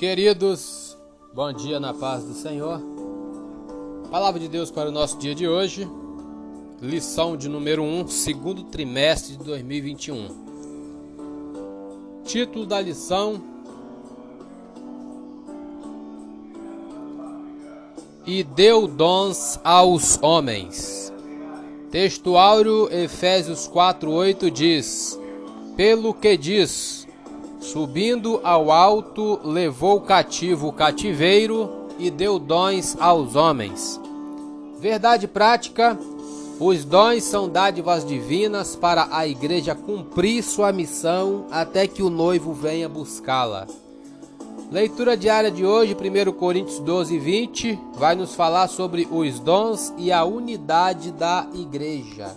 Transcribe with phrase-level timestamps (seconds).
[0.00, 0.96] Queridos,
[1.34, 2.80] bom dia na paz do Senhor.
[4.10, 5.86] Palavra de Deus para o nosso dia de hoje.
[6.80, 10.28] Lição de número 1, segundo trimestre de 2021.
[12.24, 13.42] Título da lição:
[18.26, 21.12] E deu dons aos homens.
[21.90, 25.20] Textuário Efésios 4:8 diz:
[25.76, 26.99] Pelo que diz:
[27.60, 31.68] Subindo ao alto, levou cativo o cativeiro
[31.98, 34.00] e deu dons aos homens.
[34.78, 35.96] Verdade prática:
[36.58, 42.54] os dons são dádivas divinas para a igreja cumprir sua missão até que o noivo
[42.54, 43.66] venha buscá-la.
[44.72, 50.10] Leitura diária de hoje, 1 Coríntios 12, 20, vai nos falar sobre os dons e
[50.10, 52.34] a unidade da igreja.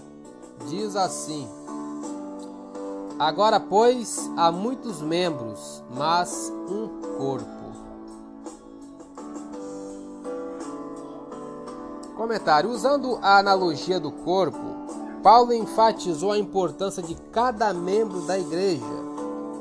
[0.68, 1.48] Diz assim.
[3.20, 7.64] Agora, pois, há muitos membros, mas um corpo.
[12.18, 14.60] Comentário: Usando a analogia do corpo,
[15.22, 18.84] Paulo enfatizou a importância de cada membro da igreja.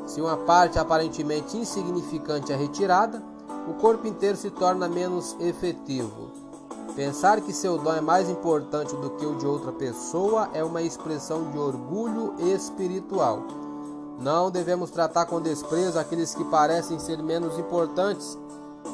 [0.07, 3.23] Se uma parte aparentemente insignificante é retirada,
[3.69, 6.42] o corpo inteiro se torna menos efetivo.
[6.95, 10.83] Pensar que seu dom é mais importante do que o de outra pessoa é uma
[10.83, 13.43] expressão de orgulho espiritual.
[14.19, 18.39] Não devemos tratar com desprezo aqueles que parecem ser menos importantes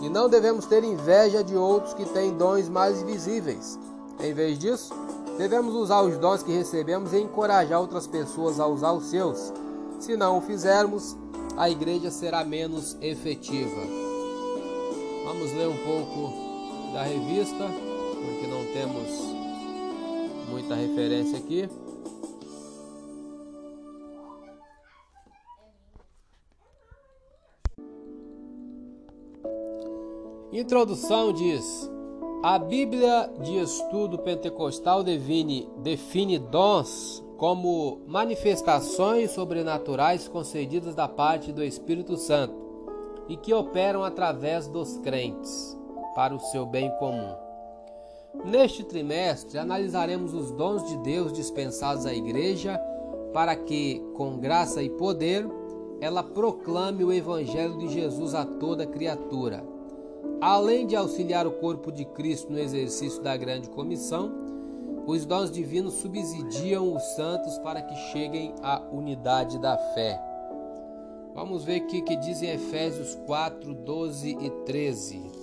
[0.00, 3.78] e não devemos ter inveja de outros que têm dons mais visíveis.
[4.20, 4.94] Em vez disso,
[5.36, 9.52] devemos usar os dons que recebemos e encorajar outras pessoas a usar os seus.
[9.98, 11.16] Se não o fizermos,
[11.56, 13.80] a igreja será menos efetiva.
[15.24, 16.47] Vamos ler um pouco
[16.92, 17.64] da revista,
[18.24, 19.38] porque não temos
[20.48, 21.68] muita referência aqui.
[30.52, 31.90] Introdução diz:
[32.42, 41.62] A Bíblia de Estudo Pentecostal define, define dons como manifestações sobrenaturais concedidas da parte do
[41.62, 42.54] Espírito Santo
[43.28, 45.78] e que operam através dos crentes
[46.18, 47.32] para o seu bem comum.
[48.44, 52.76] Neste trimestre, analisaremos os dons de Deus dispensados à Igreja
[53.32, 55.46] para que, com graça e poder,
[56.00, 59.62] ela proclame o Evangelho de Jesus a toda criatura.
[60.40, 64.32] Além de auxiliar o corpo de Cristo no exercício da grande comissão,
[65.06, 70.20] os dons divinos subsidiam os santos para que cheguem à unidade da fé.
[71.32, 75.37] Vamos ver o que diz em Efésios 4, 12 e 13.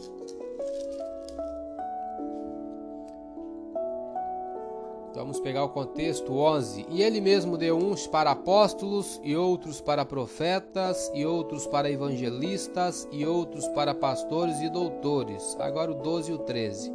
[5.15, 6.85] Vamos pegar o contexto 11.
[6.89, 13.07] E ele mesmo deu uns para apóstolos, e outros para profetas, e outros para evangelistas,
[13.11, 15.55] e outros para pastores e doutores.
[15.59, 16.91] Agora o 12 e o 13.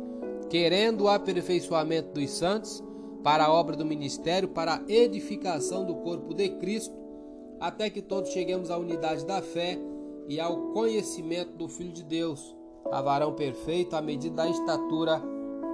[0.51, 2.85] Querendo o aperfeiçoamento dos santos,
[3.23, 6.95] para a obra do ministério, para a edificação do corpo de Cristo,
[7.59, 9.79] até que todos cheguemos à unidade da fé
[10.29, 12.55] e ao conhecimento do Filho de Deus,
[12.91, 15.23] a varão perfeito à medida da estatura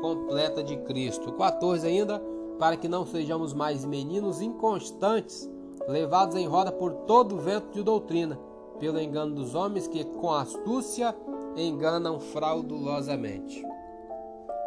[0.01, 1.33] completa de Cristo.
[1.33, 2.21] 14 ainda
[2.59, 5.49] para que não sejamos mais meninos inconstantes,
[5.89, 8.39] levados em roda por todo vento de doutrina,
[8.79, 11.15] pelo engano dos homens que com astúcia
[11.57, 13.65] enganam fraudulosamente.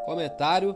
[0.05, 0.75] Comentário: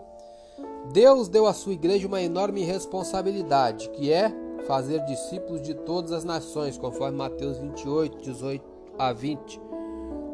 [0.91, 4.31] Deus deu à sua igreja uma enorme responsabilidade, que é
[4.65, 8.65] fazer discípulos de todas as nações, conforme Mateus 28, 18
[8.97, 9.61] a 20.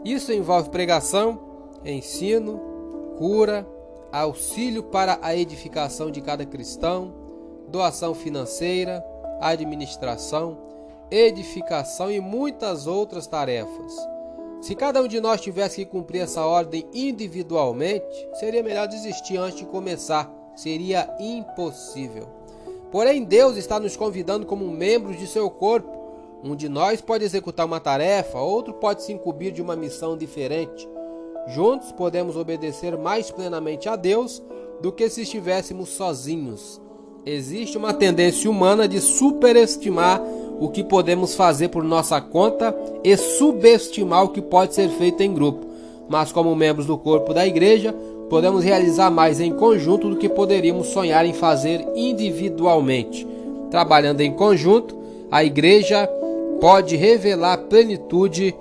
[0.05, 1.39] Isso envolve pregação,
[1.83, 2.59] ensino,
[3.17, 3.67] cura,
[4.11, 7.13] auxílio para a edificação de cada cristão,
[7.67, 9.03] doação financeira,
[9.39, 10.57] administração,
[11.11, 13.93] edificação e muitas outras tarefas.
[14.61, 19.59] Se cada um de nós tivesse que cumprir essa ordem individualmente, seria melhor desistir antes
[19.59, 20.29] de começar.
[20.55, 22.27] Seria impossível.
[22.91, 25.97] Porém, Deus está nos convidando como membros de seu corpo.
[26.43, 30.87] Um de nós pode executar uma tarefa, outro pode se incumbir de uma missão diferente.
[31.47, 34.41] Juntos podemos obedecer mais plenamente a Deus
[34.81, 36.79] do que se estivéssemos sozinhos.
[37.25, 40.21] Existe uma tendência humana de superestimar
[40.59, 45.33] o que podemos fazer por nossa conta e subestimar o que pode ser feito em
[45.33, 45.65] grupo.
[46.07, 47.93] Mas, como membros do corpo da igreja,
[48.29, 53.27] podemos realizar mais em conjunto do que poderíamos sonhar em fazer individualmente.
[53.69, 54.97] Trabalhando em conjunto,
[55.31, 56.07] a igreja
[56.59, 58.55] pode revelar a plenitude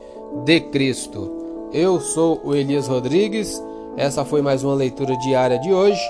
[0.44, 1.37] de Cristo.
[1.72, 3.62] Eu sou o Elias Rodrigues.
[3.96, 6.00] Essa foi mais uma leitura diária de hoje.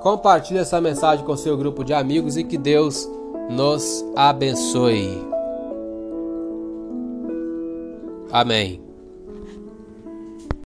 [0.00, 3.08] Compartilhe essa mensagem com seu grupo de amigos e que Deus
[3.50, 5.26] nos abençoe.
[8.30, 8.87] Amém.